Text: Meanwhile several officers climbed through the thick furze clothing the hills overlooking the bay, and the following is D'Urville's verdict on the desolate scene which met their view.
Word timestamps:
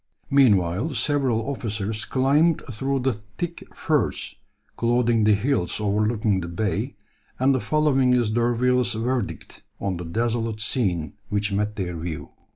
Meanwhile 0.31 0.95
several 0.95 1.47
officers 1.47 2.05
climbed 2.05 2.63
through 2.71 3.01
the 3.01 3.13
thick 3.13 3.61
furze 3.75 4.33
clothing 4.75 5.25
the 5.25 5.35
hills 5.35 5.79
overlooking 5.79 6.41
the 6.41 6.47
bay, 6.47 6.95
and 7.37 7.53
the 7.53 7.59
following 7.59 8.11
is 8.11 8.31
D'Urville's 8.31 8.93
verdict 8.95 9.61
on 9.79 9.97
the 9.97 10.05
desolate 10.05 10.59
scene 10.59 11.13
which 11.29 11.51
met 11.51 11.75
their 11.75 11.95
view. 11.95 12.31